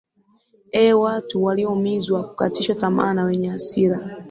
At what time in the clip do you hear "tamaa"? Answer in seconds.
2.75-3.13